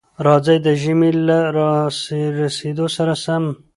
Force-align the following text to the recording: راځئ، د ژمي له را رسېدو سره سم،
راځئ، 0.25 0.57
د 0.65 0.67
ژمي 0.81 1.11
له 1.27 1.39
را 1.55 1.71
رسېدو 2.41 2.85
سره 2.95 3.13
سم، 3.23 3.43